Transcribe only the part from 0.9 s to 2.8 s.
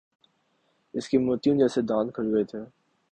اس کے موتیوں جیسے دانت کھل گئے تھے۔